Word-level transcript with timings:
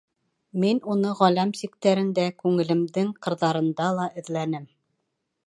Мин 0.61 0.77
уны 0.93 1.11
ғаләм 1.19 1.51
сиктәрендә, 1.59 2.25
күңелемдең 2.41 3.13
ҡырҙарында 3.27 3.93
ла 4.01 4.09
эҙләнем. 4.25 4.69